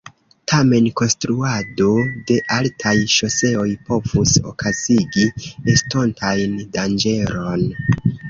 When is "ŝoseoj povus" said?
3.17-4.33